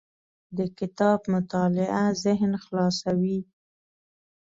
[0.57, 3.39] د کتاب مطالعه ذهن خلاصوي.